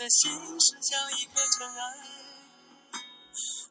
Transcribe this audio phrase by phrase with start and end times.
[0.00, 2.08] 的心事像一颗尘埃，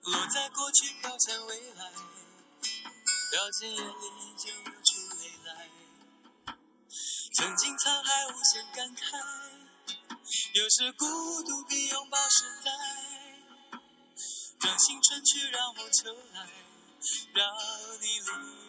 [0.04, 1.91] 落在过去，飘向未来，
[3.32, 5.68] 掉进眼里就流出泪来。
[7.33, 9.18] 曾经沧海无限感慨，
[10.54, 11.07] 有时孤
[11.42, 12.69] 独比拥抱实在。
[14.61, 16.47] 让青春去，让红秋来，
[17.33, 17.57] 让
[18.02, 18.68] 你离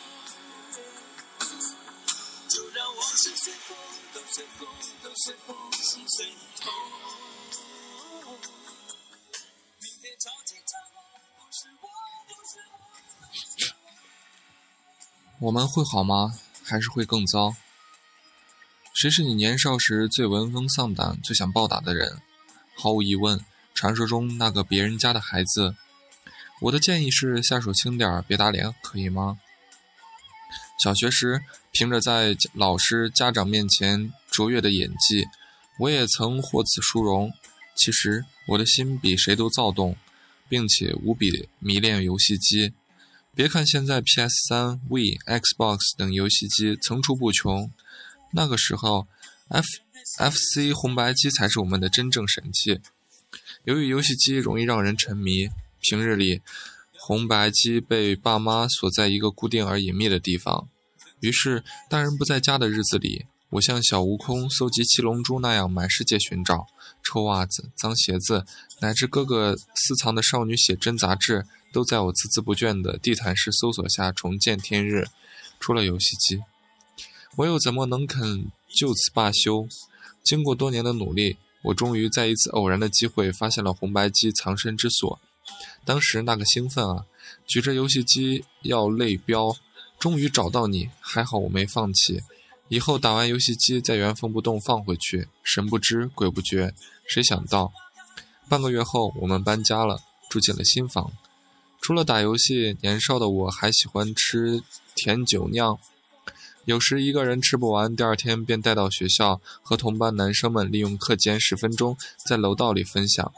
[3.21, 3.33] 是我，
[4.15, 4.41] 都是
[15.39, 16.33] 我，们会好吗？
[16.63, 17.55] 还是会更糟？
[18.95, 22.23] 谁是你年少时最闻风丧胆、最想暴打的人？
[22.75, 25.75] 毫无疑问，传说中那个别人家的孩子。
[26.61, 29.39] 我的建议是下手轻点，别打脸，可以吗？
[30.83, 35.27] 小学时，凭着在老师、家长面前卓越的演技，
[35.77, 37.31] 我也曾获此殊荣。
[37.75, 39.95] 其实，我的心比谁都躁动，
[40.49, 42.73] 并且无比迷恋游戏机。
[43.35, 47.71] 别看现在 PS3、Wii、Xbox 等游戏机层出不穷，
[48.33, 49.05] 那个时候
[49.49, 49.67] ，F、
[50.17, 52.79] FC 红白机才是我们的真正神器。
[53.65, 55.49] 由于游戏机容易让人沉迷，
[55.79, 56.41] 平日里，
[56.97, 60.67] 红白机被爸妈锁在一个固定而隐秘的地方。
[61.21, 66.67] 于是，大人不在家的日子里，我像小悟空搜集七龙珠那样满世界寻找，
[67.03, 68.45] 臭袜子、脏鞋子，
[68.81, 75.07] 乃至哥哥私藏的少女写真杂志，都在我孜孜不倦的地毯式搜索下重见天日。
[75.59, 76.41] 出了游戏机，
[77.35, 79.67] 我又怎么能肯就此罢休？
[80.23, 85.19] 经过多年的努力，我终于在一次偶然的机会发现了红白机藏身之所。
[85.85, 87.05] 当时那个兴奋啊，
[87.45, 89.55] 举着游戏机要泪飙。
[90.01, 92.23] 终于找到你，还好我没放弃。
[92.69, 96.73] 以后打完游戏机再原封不动放回去，神不知鬼不觉。
[97.07, 97.71] 谁想到，
[98.49, 101.11] 半个月后我们搬家了，住进了新房。
[101.79, 104.63] 除了打游戏，年少的我还喜欢吃
[104.95, 105.77] 甜酒酿。
[106.65, 113.31] 有时一个人吃不完，第二天便带到学校，和同班男生们利用课间十分钟在楼道里分享。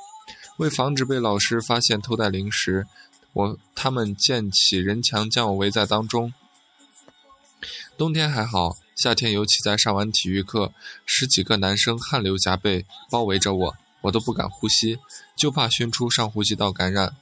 [0.59, 2.87] 为防止被老师发现偷带零食，
[3.33, 6.33] 我他们建起人墙将我围在当中。
[7.97, 10.73] 冬天还好，夏天尤其在上完体育课，
[11.05, 14.99] 十几个男生汗流浃背，包围着我，我都不敢呼吸，
[15.35, 17.15] 就怕熏出上呼吸道感染。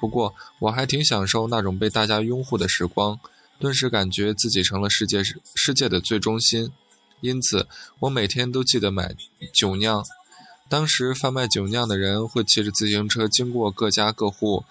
[0.00, 3.18] 不过我还挺享受那种被大家拥护的时光，
[3.58, 5.22] 顿时感觉自己成了世界
[5.54, 6.70] 世界的最中心。
[7.20, 7.66] 因此，
[7.98, 9.16] 我每天都记得买
[9.52, 10.06] 酒酿。
[10.68, 14.64] 当时贩卖酒酿的人会骑着自行车经过各家各户，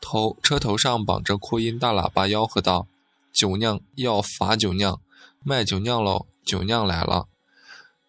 [0.00, 2.88] 头车头上绑着扩音大喇叭，吆喝道。
[3.36, 4.98] 酒酿要罚酒酿，
[5.44, 6.26] 卖酒酿喽！
[6.42, 7.28] 酒酿来了。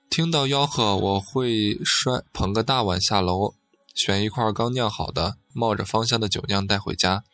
[0.09, 3.55] 听到吆喝，我会摔捧个大碗下楼，
[3.93, 7.25] 选一块刚酿好的、冒着芳香的酒酿带回家。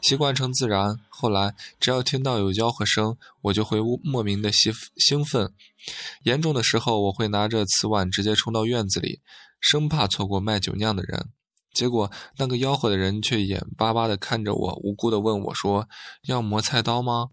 [0.00, 5.52] 习惯成自然，后来只要听到有吆喝声，我就会莫名的兴兴奋。
[6.22, 9.18] 严重的时候，我会拿着瓷碗直接冲到院子里，
[9.58, 11.30] 生怕错过卖酒酿的人。
[11.72, 15.88] 结果，那个吆喝的人却眼巴巴地看着我，无辜地问我说
[16.28, 17.30] ：“要磨菜刀吗？”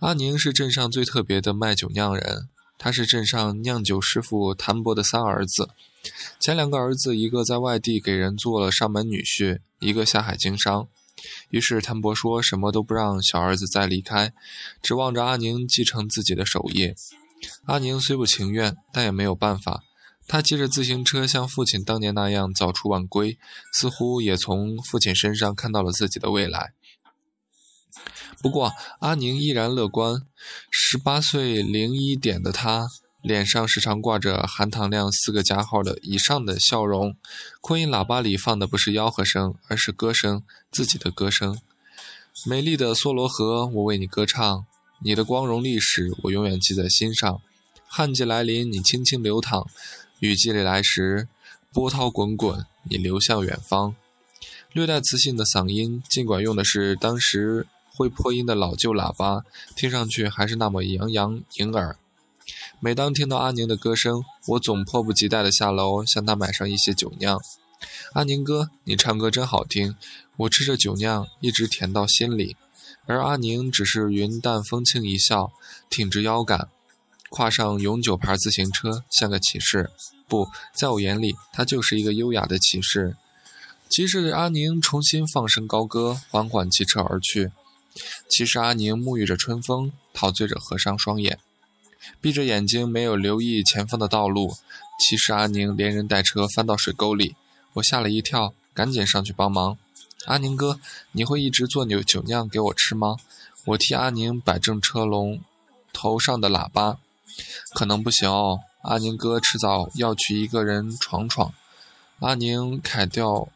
[0.00, 5.70] 阿宁是镇上最特别的卖酒酿人，他是镇上酿酒师傅谭伯的三儿子。
[6.38, 10.86] 前两个儿子，一个在外地给人做了上门女婿，一个下海经商。
[11.48, 14.34] 于是谭伯说什么都不让小儿子再离开，
[14.82, 16.92] 指望着阿宁继承自己的手艺。
[17.64, 19.82] 阿宁虽不情愿，但也没有办法。
[20.28, 23.38] 他骑着自行车，像父亲当年那样早出晚归，
[23.72, 26.74] 似乎也从父亲身上看到了自己的未来。
[28.42, 30.22] 不过，阿宁依然乐观。
[30.70, 32.88] 十八岁零一点的他，
[33.22, 37.16] 脸上时常挂着含糖量四个加号的以上的笑容。
[37.60, 41.58] 扩音喇叭里放的不是吆喝声，而是歌声，自己的歌声。
[42.44, 44.66] 美丽的梭罗河，我为你歌唱，
[45.00, 47.40] 你的光荣历史，我永远记在心上。
[47.88, 49.66] 旱季来临，你轻轻流淌；
[50.20, 51.28] 雨季里来时，
[51.72, 53.96] 波涛滚滚，你流向远方。
[54.72, 57.66] 略带磁性的嗓音，尽管用的是当时
[57.96, 59.42] 会破音的老旧喇叭，
[59.74, 61.96] 听上去还是那么洋洋盈耳。
[62.78, 67.40] 每当听到阿宁的歌声，我总迫不及待地下楼向他买上一些酒酿。
[68.12, 69.96] 阿宁哥，你唱歌真好听，
[70.36, 72.56] 我吃着酒酿一直甜到心里。
[73.06, 75.52] 而阿宁只是云淡风轻一笑，
[75.88, 76.68] 挺直腰杆，
[77.30, 79.90] 跨上永久牌自行车，像个骑士。
[80.28, 83.16] 不在我眼里，他就是一个优雅的骑士。
[83.88, 87.52] 骑士阿宁重新放声高歌，缓缓骑车而去。
[88.28, 91.38] 其实阿宁沐浴着春风，陶醉着合上双眼。
[92.20, 94.56] 闭着眼睛，没有留意前方的道路。
[94.98, 97.36] 其实阿宁连人带车翻到水沟里，
[97.74, 99.76] 我吓了一跳，赶紧上去帮忙。
[100.26, 100.80] 阿宁哥，
[101.12, 103.16] 你会一直做酒酒酿给我吃吗？
[103.66, 105.40] 我替阿宁摆正车龙
[105.92, 106.98] 头上的喇叭。
[107.74, 111.52] 可能不行哦，阿宁哥迟早要去一个人闯闯。
[112.20, 113.48] 阿宁凯掉，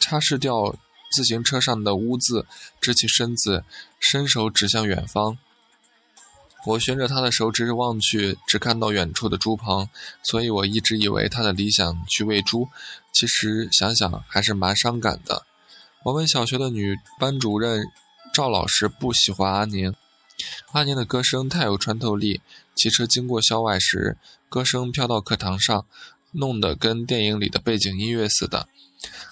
[0.00, 0.74] 擦拭掉
[1.10, 2.46] 自行车上的污渍，
[2.80, 3.64] 直起身子，
[3.98, 5.38] 伸手指向远方。
[6.66, 9.88] 我循着他的手指望去，只看到远处的猪棚，
[10.22, 12.68] 所以我一直以为他的理想去喂猪。
[13.12, 15.46] 其实想想还是蛮伤感的。
[16.04, 17.86] 我们小学的女班主任
[18.34, 19.94] 赵老师不喜欢阿宁，
[20.72, 22.40] 阿宁的歌声太有穿透力。
[22.74, 24.16] 骑车经过校外时，
[24.48, 25.86] 歌声飘到课堂上，
[26.32, 28.68] 弄得跟电影里的背景音乐似的。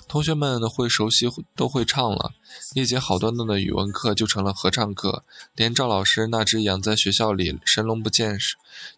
[0.09, 1.27] 同学们会熟悉，
[1.57, 2.33] 都会唱了。
[2.75, 5.25] 一节好端端的语文课就成了合唱课，
[5.55, 8.39] 连赵老师那只养在学校里神龙不见、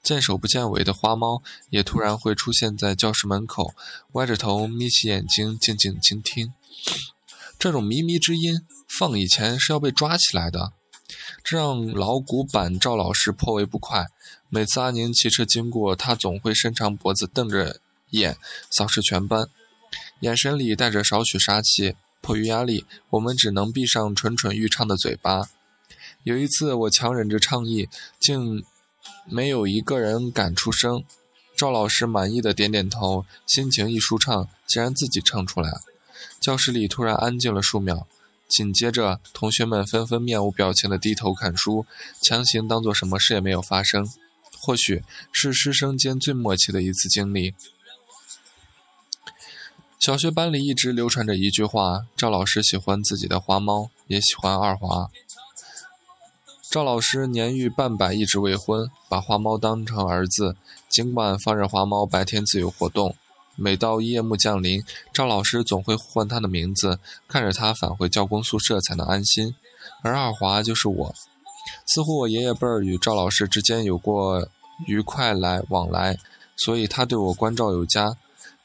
[0.03, 3.73] 见首不见尾的花猫，也突然会出现在教室门口，
[4.13, 6.53] 歪着头眯起眼睛静静倾听。
[7.59, 10.75] 这种靡靡之音，放以前是要被抓起来的，
[11.43, 14.07] 这让老古板赵老师颇为不快。
[14.51, 17.81] 每次阿宁骑车经过，他总会伸长脖子瞪着
[18.11, 18.37] 眼，
[18.71, 19.49] 扫视全班。
[20.21, 25.49] 眼神里带着少许杀气，迫于压力，我们只能闭上蠢蠢欲唱的嘴巴。
[26.25, 27.89] 有一次，我强忍着唱意，
[28.19, 28.65] 竟
[29.27, 31.05] 没有一个人敢出声。
[31.57, 35.81] 赵老师满意的点点头，心情一舒畅，竟然自己唱出来了。
[36.41, 38.07] 教室里突然安静了数秒，
[38.49, 41.87] 紧接着，同学们纷纷面无表情的低头看书，
[42.21, 44.09] 强行当做什么事也没有发生。
[44.61, 47.55] 或许是师生间最默契的一次经历。
[49.99, 55.11] 小学班里一直流传着一句话：赵老师喜欢自己的花猫，也喜欢二华。
[56.71, 60.55] 赵老师年逾半百，一直未婚，把花猫当成儿子。
[60.89, 63.17] 尽管放任花猫白天自由活动，
[63.57, 69.57] 每到夜幕降临，赵老师总会呼唤它的名字，看着它返回教工宿舍才能安心。
[70.03, 71.15] 而二华就是我。
[71.87, 74.49] 似乎我爷爷辈儿与赵老师之间有过
[74.87, 76.17] 愉快来往来，
[76.57, 78.17] 所以他对我关照有加。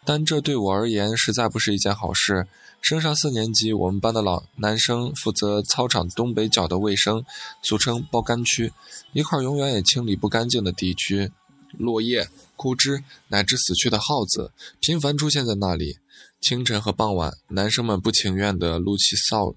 [0.05, 2.47] 但这对我而言实在不是一件好事。
[2.81, 7.23] 升上四年级，我们班的老男生负责操场东北角的卫生，
[7.61, 8.73] 俗称包干区，
[9.13, 11.31] 一块永远也清理不干净的地区。
[11.77, 15.97] 落叶、枯枝乃至死去的耗子频繁出现在那里。
[16.41, 19.55] 清晨和傍晚，男生们不情愿地撸起扫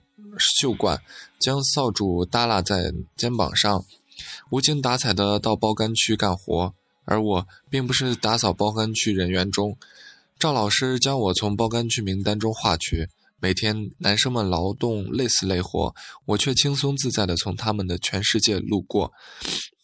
[0.61, 1.03] 袖管，
[1.41, 3.85] 将扫帚耷拉在肩膀上，
[4.51, 6.73] 无精打采地到包干区干活。
[7.05, 9.77] 而我并不是打扫包干区人员中。
[10.39, 13.09] 赵老师将我从包干区名单中划去。
[13.41, 15.95] 每天男生们劳动累死累活，
[16.27, 19.13] 我却轻松自在地从他们的全世界路过。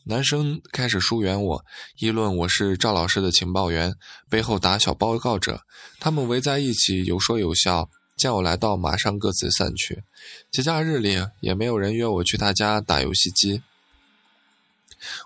[0.04, 1.64] 男生开始疏远我，
[1.98, 3.94] 议论我是赵老师的情报员，
[4.28, 5.62] 背后打小报告者。
[5.98, 10.02] 他们围在一起有说有笑，见我来到，马上各自散去。
[10.50, 13.62] 节假日里也没有人约我去他家打游戏机。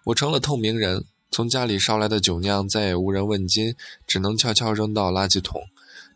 [0.04, 1.04] 我成了透明人。
[1.36, 3.76] 从家里捎来的酒酿再也无人问津，
[4.06, 5.60] 只能悄悄扔到垃圾桶。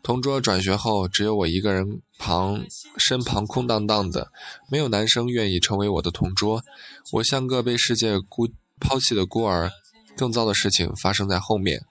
[0.01, 2.65] 同桌转学后，只有我一个人旁
[2.97, 4.31] 身旁空荡荡的，
[4.67, 6.63] 没有男生愿意成为我的同桌。
[7.11, 8.49] 我像个被世界孤
[8.79, 9.69] 抛弃的孤儿。
[10.21, 11.83] 更糟的事情发生在后面。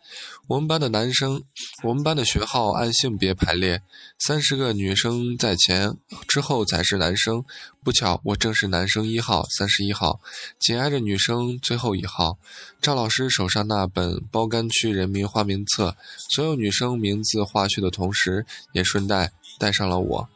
[0.46, 1.42] 我们班的男生，
[1.82, 3.82] 我们班的学号按性别排列，
[4.20, 5.96] 三十个女生在前，
[6.28, 7.44] 之后才是男生。
[7.82, 10.20] 不巧，我正是男生一号，三十一号，
[10.60, 12.38] 紧挨着女生最后一号。
[12.80, 15.96] 赵老师手上那本包干区人民花名册，
[16.30, 20.28] 所有女生名字划去的同时，也顺带带上了我。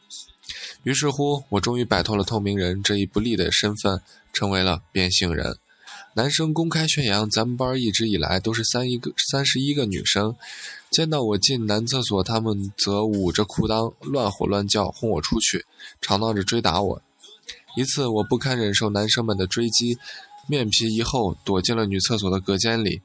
[0.82, 5.58] 于是乎，我终于摆脱了透明人这一不利的身份，成为了变性人。
[6.16, 10.37] 男生公开宣扬咱们班一直以来都是三一个三十一个女生，
[10.88, 15.66] 见到我进男厕所，他们则捂着裤裆乱吼乱叫，轰我出去，
[16.00, 17.02] 吵闹着追打我。
[17.76, 19.99] 一次我不堪忍受男生们的追击，
[20.47, 23.02] 面皮一厚，躲进了女厕所的隔间里。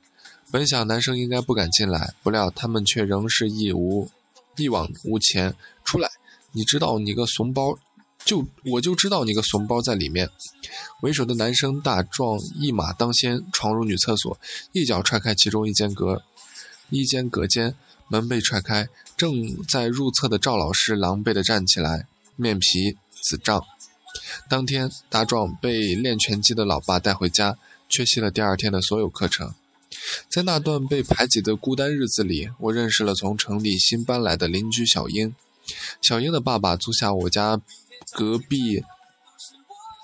[0.51, 4.07] 本想男生应该不敢进来，不料他们却仍是一无
[4.55, 5.55] 一往无前。
[5.83, 6.07] 出来，
[6.51, 7.75] 你知道你个怂包。
[8.25, 10.29] 就我就知道你个怂包在里面。
[11.01, 14.39] 为首的男生大壮一马当先闯入女厕所，
[14.71, 16.21] 一脚踹开其中一间隔
[16.89, 17.73] 一间隔间，
[18.07, 23.63] 门被踹开，正在入厕的赵老师狼狈地站起来，面皮紫胀。
[24.47, 27.57] 当天，大壮被练拳击的老爸带回家，
[27.87, 29.53] 缺席了第二天的所有课程。
[30.27, 35.33] 在那段被排挤的孤单日子里，我认识了从城里新搬来的邻居小英。
[36.01, 37.61] 小英的爸爸租下我家。
[38.13, 38.83] 隔壁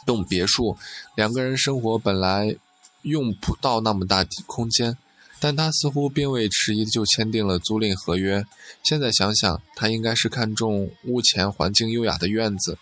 [0.05, 0.77] 栋别墅，
[1.15, 2.55] 两个人生活本来
[3.01, 4.97] 用不到那么大空间，
[5.39, 8.45] 但他似乎并未迟疑就签订了租赁合约。
[8.83, 12.77] 现在想想，他应该是看中屋前环境优雅的院子。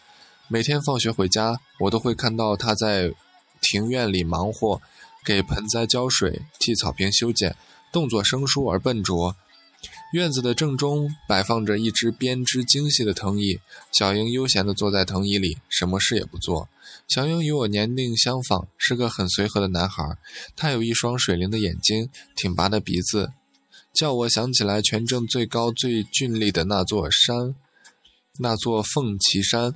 [0.48, 3.14] 每天放学回家，我都会看到他在
[3.62, 4.82] 庭院里忙活，
[5.24, 7.56] 给盆栽浇水，替草坪修剪，
[7.92, 9.36] 动作生疏而笨拙。
[10.14, 13.60] 院子的正中摆放着一只编织精细的藤椅，
[13.92, 16.70] 小英悠闲地坐在藤椅里，什么事也不做。
[17.08, 20.16] 小英与我年龄相仿，是个很随和的男孩。
[20.56, 23.32] 他有一双水灵的眼睛，挺拔的鼻子，
[23.92, 27.56] 叫我想起来全镇最高最俊丽的那座山，
[28.38, 29.74] 那座凤岐山。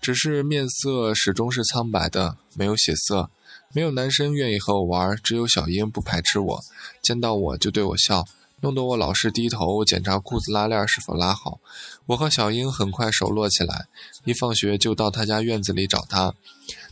[0.00, 3.28] 只是面色始终是苍白的，没有血色。
[3.74, 6.64] 没有男生愿意和我玩，只有小英不排斥我，
[7.02, 8.24] 见到我就对我笑。
[8.60, 11.60] 弄得我老是低头检查裤子拉链是否拉好。
[12.06, 13.86] 我和小英很快熟络起来，
[14.24, 16.34] 一放学就到他家院子里找他。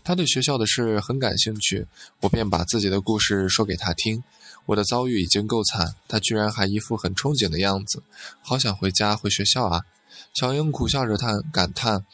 [0.05, 1.87] 他对学校的事很感兴趣，
[2.21, 4.23] 我便把自己的故事说给他听。
[4.67, 8.03] 我的遭遇已经够惨，他居然还一副很憧憬的样子，
[8.43, 9.83] 好想回家回学校啊！
[10.35, 12.05] 小英苦笑着叹感叹，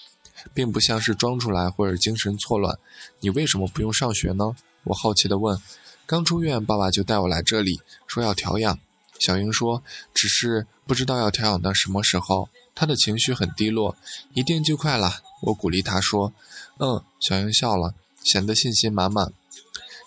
[0.54, 2.78] 并不像是装出来或者精神错乱。
[3.20, 4.54] 你为什么不用上学呢？
[4.84, 5.60] 我好奇地问。
[6.06, 8.78] 刚出院，爸爸就带我来这里，说要调养。
[9.24, 13.94] 小英说：“只是不知道要调养到什么时候。”她的情绪很低落，
[14.34, 15.20] 一定就快了。
[15.42, 16.32] 我鼓励她说
[16.80, 19.32] ：“嗯。”小英笑了，显得信心满满。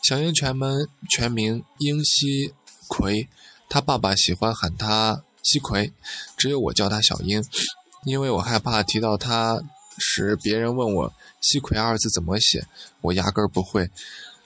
[0.04, 2.54] 小英全名全名英西
[2.88, 3.30] 葵，
[3.70, 5.94] 她爸爸喜欢喊她西葵，
[6.36, 7.42] 只有我叫她小英，
[8.04, 9.64] 因为我害怕提到她
[9.98, 12.68] 时别人问我“西葵”二字怎么写，
[13.02, 13.90] 我压根儿不会，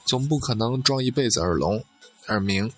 [0.06, 1.84] 总不可能装一辈子耳聋
[2.28, 2.72] 耳鸣。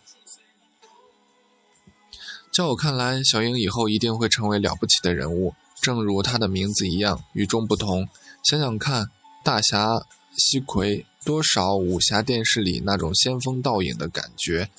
[2.51, 8.09] 在我看来，小英以后一定会成为了不起的人物，正如她的名字一样与众不同。
[8.43, 9.09] 想想看，
[9.41, 10.05] 大侠
[10.35, 14.69] 西葵多少武侠电视里那种仙风道影的感觉，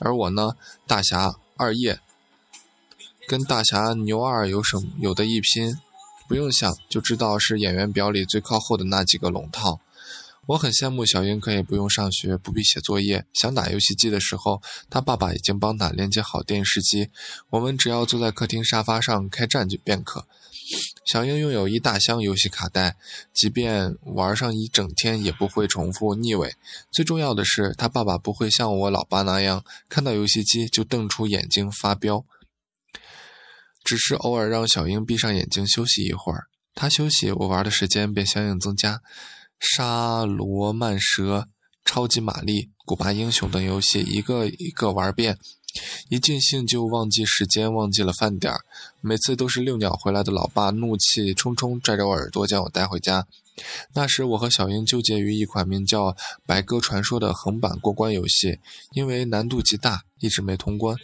[0.00, 2.00] 而我呢，大侠二叶，
[3.26, 5.78] 跟大侠牛二有什么有的一拼，
[6.28, 9.80] 不用想就知道是演员表里最靠后的那几个龙套。
[10.50, 13.24] 我很羡慕小英可以不用上学，不必写作业。
[13.32, 17.08] 想打游戏机的时候，他爸爸已经帮他连接好电视机，
[17.50, 20.26] 我们只要坐在客厅沙发上开战就便可。
[21.04, 22.96] 小英拥有一大箱游戏卡带，
[23.32, 26.56] 即便玩上一整天也不会重复腻味。
[26.90, 32.24] 最重要的是，他爸爸不会像我老爸那样看到游戏机就瞪出眼睛发飙，
[33.84, 36.48] 只是偶尔让小英闭上眼睛休息一会儿。
[36.74, 39.00] 他休息，我玩的时间便相应增加。
[39.60, 41.46] 沙罗曼蛇、
[41.84, 45.38] 超级玛丽、古巴英雄等游戏一个一个玩遍，
[46.08, 48.60] 一尽兴就忘记时间，忘记了饭点儿。
[49.00, 53.26] 每次都是遛鸟回来的老爸怒气冲冲拽着我耳朵将我带回家。
[53.92, 56.12] 那时我和小英纠结于一款名叫
[56.46, 58.58] 《白鸽传说》的横版过关游戏，
[58.92, 60.96] 因为难度极大，一直没通关。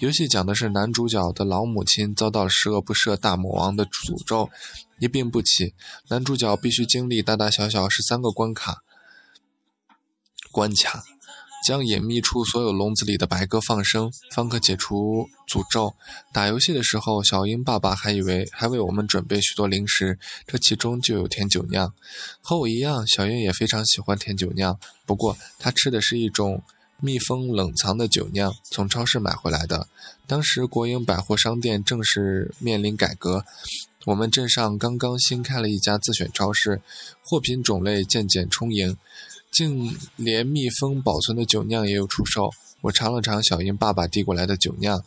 [0.00, 4.48] 游戏讲的是男主角的老母亲遭到十恶不赦大魔王的诅咒。
[5.00, 5.74] 一病不起，
[6.08, 8.84] 男主角必须经历大大小小十三个关卡
[10.52, 11.02] 关卡，
[11.64, 15.94] 将隐秘处所有笼子里的白鸽放生，方可解除诅咒。
[16.30, 21.90] 打游戏的时候，小英爸爸还以为还为我们准备许多零食，这其中就有甜酒酿。
[22.42, 26.62] 和我一样，小英也非常喜欢甜酒酿，不过她吃的是一种
[27.00, 29.88] 密封冷藏的酒酿，从超市买回来的。
[30.26, 33.44] 当时国营百货商店正是面临改革。
[34.04, 36.82] 我们镇上刚刚新开了一家自选超市，
[37.22, 38.98] 货品种类渐渐充盈，
[39.54, 42.50] 竟连密封保存的酒酿也有出售。
[42.80, 45.02] 我尝了尝小英爸爸递过来的酒酿，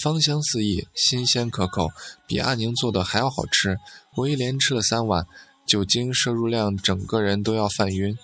[0.00, 1.90] 芳香四溢，新鲜可口，
[2.26, 3.78] 比阿宁做的还要好吃。
[4.16, 5.26] 我一连吃了三碗，
[5.66, 8.16] 酒精摄入量整个人都要犯晕。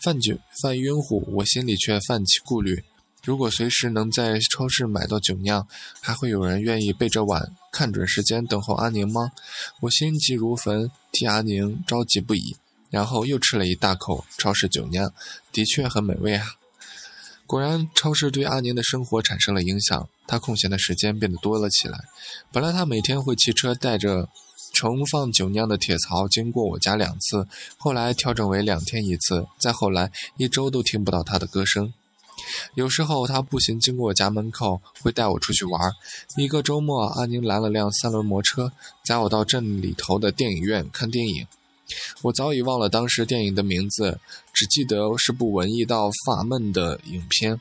[0.00, 2.84] 犯酒犯晕乎，我心里却泛起顾虑。
[3.24, 5.66] 如果随时能在超市买到酒酿，
[6.00, 9.32] 还会有人愿意背着碗，看准时间等候阿宁吗？
[9.80, 12.56] 我心急如焚，替阿宁着急不已。
[12.96, 15.12] 然后又吃了一大口超市酒酿，
[15.52, 16.54] 的确很美味啊。
[17.46, 21.98] 果然，超市对阿宁的生活产生了影响，他空闲的时间变得多了起来。
[22.50, 24.30] 本来他每天会骑车带着
[24.72, 31.92] 盛放酒酿的铁槽经过我家两次，后来调整为两天一次，再后来一周都听不到他的歌声。
[32.76, 35.92] 有时候他步行经过我家门口，会带我出去玩。
[36.38, 38.72] 一个周末，阿宁拦了辆三轮摩托车，
[39.04, 41.46] 载我到镇里头的电影院看电影。
[42.22, 44.18] 我早已忘了当时电影的名字，
[44.52, 47.60] 只记得是部文艺到发闷的影片。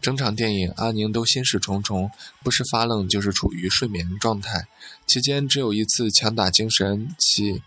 [0.00, 2.10] 整场电影，阿宁都心事重重，
[2.42, 4.66] 不是发愣，就是处于睡眠状态。
[5.06, 7.62] 期间只有一次强打精神，起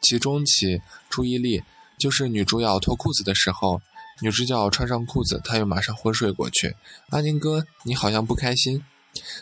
[0.00, 1.62] 集中起注意力，
[1.98, 3.80] 就是女主角脱裤子的时候。
[4.20, 6.76] 女主角穿上裤子，他又马上昏睡过去。
[7.08, 8.84] 阿宁哥，你好像不开心。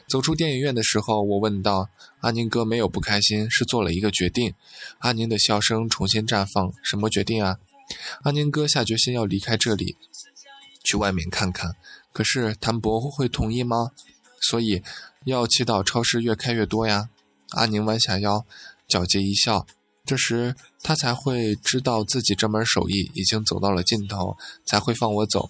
[0.06, 1.88] 走出电影院的时候，我问道
[2.20, 4.54] ：“阿宁哥没有不开心，是做了一个决定。”
[5.00, 7.58] 阿宁的笑声重新绽放：“什么决定啊？”
[8.22, 9.96] 阿宁哥下决心要离开这里，
[10.84, 11.76] 去外面看看。
[12.12, 13.92] 可是谭博会同意吗？
[14.40, 14.82] 所以
[15.24, 17.08] 要祈祷超市越开越多呀。
[17.50, 18.44] 阿宁弯下腰，
[18.88, 19.66] 皎洁一笑。
[20.04, 24.36] 这时他才会知道自己这门手艺已经走到了尽头，
[24.66, 25.48] 才会放我走。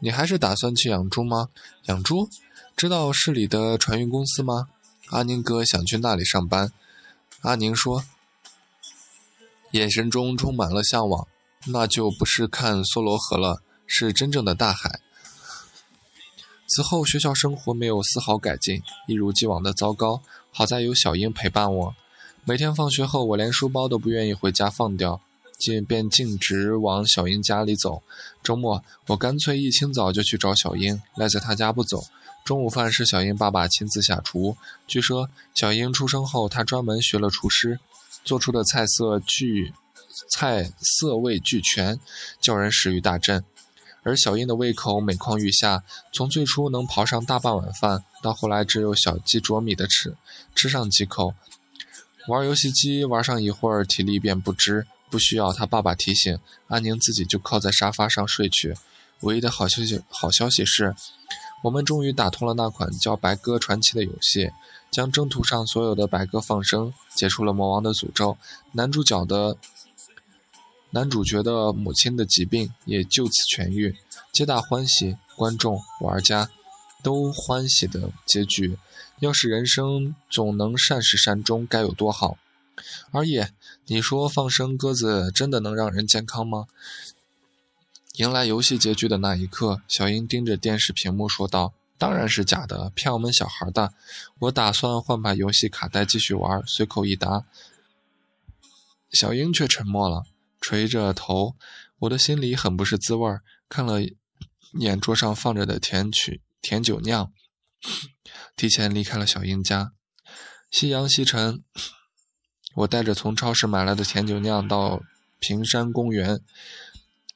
[0.00, 1.48] 你还是打算去养猪吗？
[1.84, 2.28] 养猪？
[2.76, 4.68] 知道市里的船运公司吗？
[5.10, 6.72] 阿宁哥想去那里上班。
[7.42, 8.04] 阿宁说，
[9.70, 11.28] 眼神中充满了向往。
[11.66, 15.00] 那就不是看梭罗河了，是真正的大海。
[16.66, 20.20] 此后学校生活没有丝毫改进，一如既往的糟糕。
[20.50, 21.94] 好在有小英陪伴我。
[22.44, 25.20] 每天放学后，我连书包都不愿意回家放掉，
[25.58, 28.02] 便便径直往小英家里走。
[28.42, 32.04] 周末，我干脆一清早就去找小英，赖在她家不走。
[32.44, 34.58] 中午饭是小英爸爸亲自下厨。
[34.86, 37.80] 据说，小英出生后，他专门学了厨师，
[38.22, 39.72] 做出的菜色俱
[40.30, 41.98] 菜色味俱全，
[42.42, 43.42] 叫人食欲大振。
[44.02, 50.14] 而小英的胃口每况愈下，从最初能刨上大半碗饭，到后来只有小鸡啄米的吃，
[50.54, 51.34] 吃上几口。
[52.28, 58.76] 玩游戏机玩上一会儿，体力便不支，不需要他爸爸提醒，阿宁自己就靠在沙发上睡去。
[59.20, 60.94] 唯一的好消息，好消息是，
[61.64, 64.50] 我们终于打通了那款叫《白鸽传奇》的游戏，
[64.90, 68.36] 将征途上所有的白鸽放生，解除了魔王的诅咒。
[68.72, 69.56] 男主角的
[70.90, 73.96] 男主角的母亲的疾病也就此痊愈，
[74.30, 76.50] 皆大欢喜，观众、玩家
[77.02, 78.76] 都欢喜的结局。
[79.20, 82.36] 要是人生总能善始善终，该有多好！
[83.10, 83.48] 二爷，
[83.86, 86.66] 你说放生鸽子真的能让人健康吗？
[88.14, 93.92] 迎来游戏结局的那一刻，小英盯着电视屏幕说道：“当然是假的，骗我们小孩的。”
[94.38, 97.44] 我打算换把游戏卡带继续玩，随口一答。
[99.10, 100.22] 小英却沉默了，
[100.60, 101.56] 垂着头。
[101.98, 104.00] 我的心里很不是滋味儿，看了
[104.74, 107.32] 眼桌上放着的甜曲甜酒酿。
[108.54, 109.92] 提前离开了小英家，
[110.70, 111.64] 夕阳西沉，
[112.76, 115.02] 我带着从超市买来的甜酒酿到
[115.40, 116.40] 平山公园。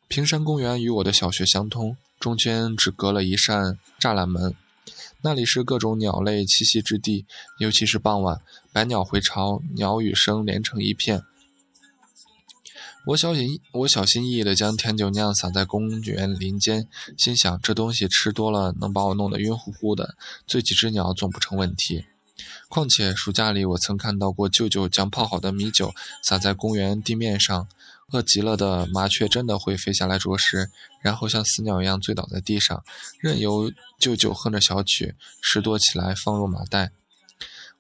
[0.09, 4.55] 平山公园与我的小学相通，中间只隔了一扇栅栏门。
[5.21, 7.27] 那里是各种鸟类栖息之地，
[7.59, 8.41] 尤其是傍晚，
[8.73, 11.23] 百鸟回巢，鸟语声连成一片。
[13.09, 20.17] 我小心，我小心翼翼地将甜酒酿撒在公园林间，心想这东西吃多了能把我弄得晕乎乎的，
[20.47, 22.07] 醉几只鸟总不成问题。
[22.71, 27.69] 况且暑假里我曾看到过舅舅将泡好的米酒撒在公园地面上，
[28.13, 32.83] 饿极了的麻雀真的会飞下来啄食，然后像死鸟一样醉倒在地上，
[33.21, 36.93] 任由舅舅哼着小曲拾掇起来放入麻袋。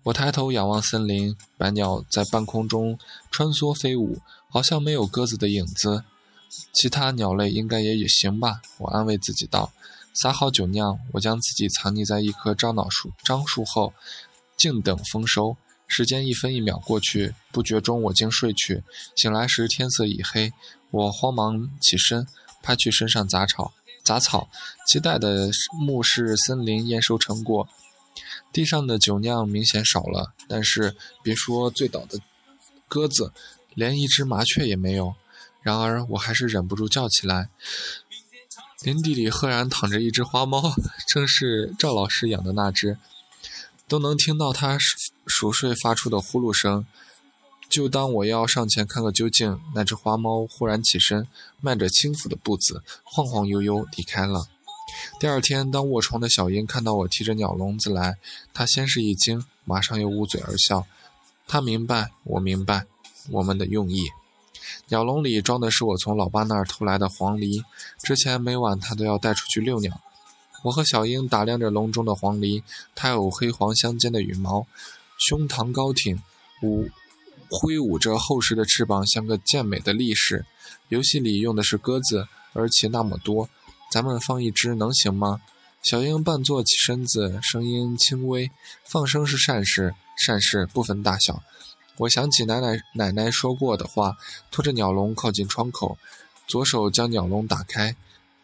[0.04, 2.98] 我抬头仰望森林，百鸟在半空中
[3.30, 4.20] 穿梭飞舞。
[4.50, 6.04] 好像没有鸽子的影子，
[6.72, 8.62] 其他鸟类应该也也行吧。
[8.78, 9.70] 我安慰自己道
[10.16, 13.92] ：“撒好酒酿，我将自己藏匿在一棵樟脑树樟树后，
[14.56, 15.58] 静等丰收。
[15.88, 18.84] 时间一分一秒过去，不觉中我竟睡去。
[19.16, 20.52] 醒来时天色已黑，
[20.92, 22.24] 我慌忙起身，
[22.62, 23.72] 拍去身上杂草，
[24.04, 24.48] 杂草，
[24.86, 27.68] 期待的目视森林验收成果。
[28.52, 32.20] 地上的酒酿明显少了，但是别说醉倒的
[32.86, 33.32] 鸽子。”
[33.74, 35.14] 连一只麻雀也没有，
[35.62, 37.48] 然而我还是忍不住叫起来。
[38.82, 40.74] 林地里赫然躺着一只花猫，
[41.06, 42.98] 正是赵老师养的那只，
[43.86, 44.76] 都能听到它
[45.28, 46.86] 熟睡发出的呼噜声。
[47.68, 51.28] 就当我要上前看个究竟，那只花猫忽然起身，
[51.60, 54.48] 迈着轻浮的步子，晃晃悠悠离开了。
[55.20, 58.16] 第二天，当卧床的小英看到我提着鸟笼子来，
[58.54, 60.86] 她先是一惊，马上又捂嘴而笑。
[61.46, 62.86] 她明白，我明白，
[63.30, 64.08] 我们的用意。
[64.88, 67.62] 鸟笼里装的是我从老爸那儿偷来的黄鹂，
[68.02, 70.00] 之前每晚他都要带出去遛鸟。
[70.64, 72.62] 我和小英打量着笼中的黄鹂，
[72.94, 74.66] 它有黑黄相间的羽毛，
[75.18, 76.22] 胸膛高挺，
[76.62, 76.88] 舞
[77.50, 80.46] 挥舞着厚实的翅膀，像个健美的力士。
[80.88, 83.50] 游戏里用的是鸽子，而且那么多，
[83.90, 85.40] 咱们放一只能行吗？
[85.82, 88.50] 小英半坐起身子，声音轻微，
[88.84, 91.42] 放声是善事，善事不分大小。
[91.98, 94.16] 我想起奶奶奶奶说过的话，
[94.50, 95.98] 拖着鸟笼靠近窗口，
[96.46, 97.96] 左手将鸟笼打开。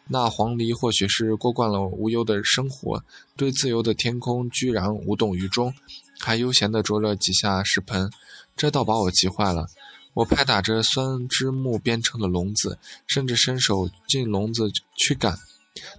[0.07, 3.03] 那黄鹂或许是过惯了无忧的生活，
[3.35, 5.73] 对自由的天空居然无动于衷，
[6.19, 8.09] 还悠闲地啄了几下食盆，
[8.55, 9.67] 这倒把我急坏了。
[10.13, 15.37] 我拍打着酸枝木编成的笼子，甚至伸手进笼子驱赶，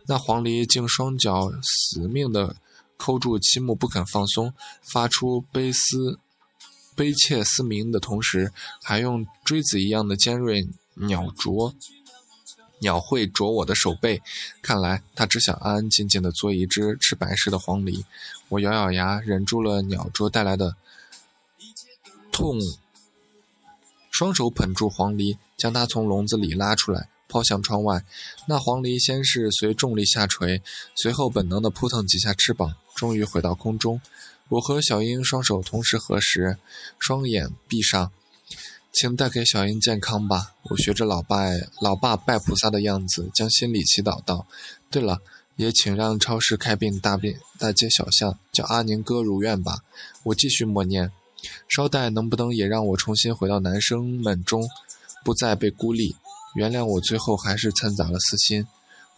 [0.06, 2.56] 那黄鹂竟双脚死命地
[2.96, 6.18] 扣住漆木不肯放松，发出悲思。
[6.94, 8.50] 悲切嘶鸣的同时，
[8.82, 11.74] 还用锥子一样的尖锐鸟啄
[12.80, 14.22] 鸟喙啄我的手背。
[14.62, 18.04] 看来它只想安安静静地做一只吃白食的黄鹂。
[18.48, 20.76] 我咬咬牙，忍住了鸟啄带来的
[22.30, 22.60] 痛，
[24.10, 28.04] 双手捧住黄鹂，将它从笼子里拉出来，抛向窗外。
[28.46, 30.62] 那黄鹂先是随重力下垂，
[30.94, 34.00] 随后本能地扑腾几下翅膀，终于回到空中。
[34.48, 36.56] 我和小英双手同时合十，
[36.98, 38.12] 双眼闭上，
[38.98, 40.54] 请带给小英健康吧。
[40.70, 41.44] 我学着老爸
[41.82, 44.46] 老爸拜菩萨的样子，将心里祈祷道
[44.90, 45.20] ：“对了，
[45.56, 49.80] 也请让超市开遍大便大街小巷，叫阿宁哥如愿吧。”
[50.24, 51.12] 我继续默念
[51.68, 54.66] ：“稍待，能不能也让我重新回到男生们中，
[55.22, 56.16] 不再被孤立？
[56.54, 58.66] 原谅我最后还是掺杂了私心。”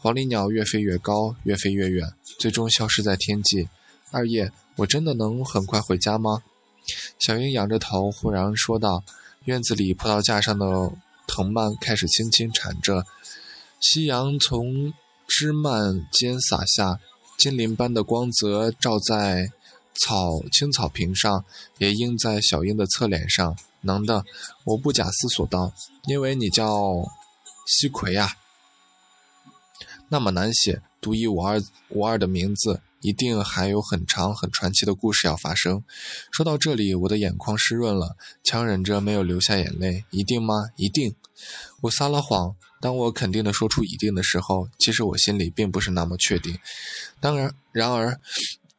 [0.02, 3.68] 黄鹂鸟越飞越高，越飞越远，最终消失在天际。
[4.10, 4.50] 二叶。
[4.78, 6.42] 我真的能很快回家吗？
[7.18, 9.02] 小英仰着头，忽然说道
[9.48, 10.92] ：“院子里葡萄架上的
[11.26, 13.06] 藤蔓开始轻轻缠着，
[13.80, 14.92] 夕阳从
[15.26, 17.00] 枝蔓间洒下，
[17.38, 19.50] 金鳞般的光泽照在
[19.94, 21.46] 草青草坪上，
[21.78, 23.56] 也映在小英的侧脸上。
[23.80, 24.22] 能的，
[24.64, 25.72] 我不假思索道，
[26.04, 27.08] 因为你叫
[27.66, 28.34] 西葵啊，
[30.10, 31.58] 那么难写，独一无二
[31.88, 35.84] 无二的名字。”一定还有很长很传奇的故事要发生。
[36.32, 40.04] 说到这里，我的眼眶湿润了，强忍着没有流下眼泪。
[40.10, 40.54] 一定吗？
[40.76, 41.14] 一定。
[41.82, 42.56] 我撒了谎。
[42.80, 46.56] 当我肯定的说出“一定”的时候，其实我心里并不是那么确定。
[47.18, 48.20] 当然，然而，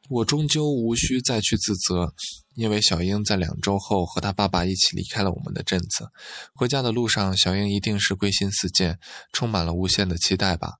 [0.09, 2.13] 我终究无需再去自责，
[2.55, 6.11] 因为小英在两周后和他爸爸一起离开了我们的镇子。
[6.53, 8.99] 回家的路上，小英一定是归心似箭，
[9.33, 10.75] 充满了无限的期待吧。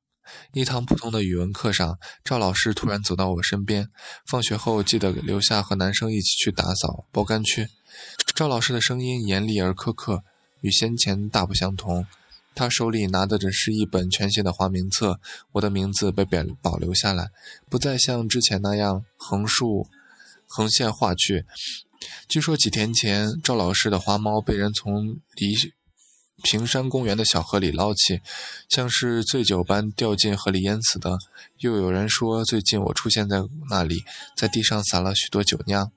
[0.54, 3.90] 一堂普通的语文课上，赵老师突然走到我身边。
[4.26, 7.68] 放学后记得留下和男生一起去打扫包干区。
[8.36, 10.24] 赵老师的声音严厉而苛刻，
[10.62, 12.08] 与先前大不相同。
[12.56, 15.20] 他手里拿的只是一本全新的花名册，
[15.54, 17.30] 我的名字被保保留下来，
[17.70, 19.88] 不再像之前那样横竖
[20.48, 21.46] 横线划去。
[22.28, 25.56] 据说几天前，赵老师的花猫被人从离。
[26.44, 28.22] 平山公园的小河里捞起，
[28.70, 31.18] 像是醉酒般掉进河里淹死的。
[31.60, 34.04] 又有人说，最近我出现在那里，
[34.36, 35.92] 在地上撒了许多酒酿。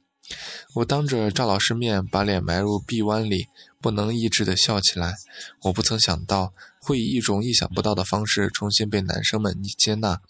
[0.76, 3.48] 我当着赵老师面把脸埋入臂弯里，
[3.81, 5.14] 不能抑制地笑起来。
[5.62, 10.20] 我不曾想到，会以一种意想不到的方式重新被男生们接纳，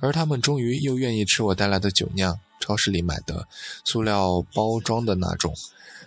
[0.00, 3.46] 而他们终于又愿意吃我带来的酒酿，超市里买的，
[3.84, 5.54] 塑料包装的那种。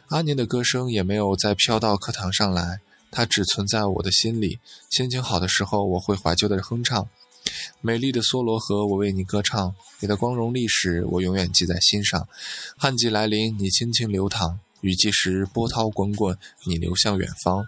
[0.07, 2.79] 阿宁的歌声也没有再飘到课堂上来。
[3.11, 4.59] 它只存在我的心里。
[4.89, 7.07] 心情好的时候，我会怀旧的哼唱
[7.81, 9.75] ：“美丽的梭罗河，我为你歌唱。
[9.99, 12.27] 你的光荣历史，我永远记在心上。
[12.77, 17.65] 旱季来临，你轻轻流淌；雨季时，波涛滚滚，你流向远方。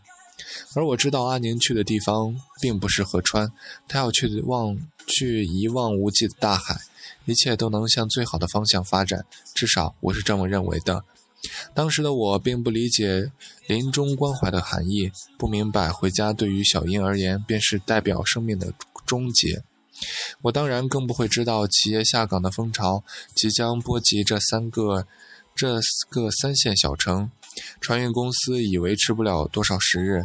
[0.75, 3.51] 而我知道，阿宁去的地方并不是河川，
[3.87, 6.79] 他要去望去一望无际的大海。
[7.25, 11.03] 一切都能向最好的方向发展，至少我是这么认为的。”
[11.73, 13.31] 当时的我并不理解
[13.67, 18.73] 临终关怀的含义，不明白回家对于小英而言便是代表生命的
[19.05, 19.63] 终结。
[20.43, 23.03] 我当然更不会知道企业下岗的风潮
[23.35, 25.05] 即将波及这三个
[25.55, 27.29] 这个三线小城，
[27.81, 30.23] 船运公司已维持不了多少时日。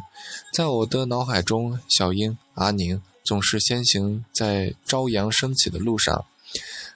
[0.53, 6.25] 在我的脑海中，小英、阿宁总是先行在朝阳升起的路上，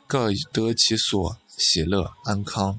[0.07, 2.79] 各得其所，喜乐安康。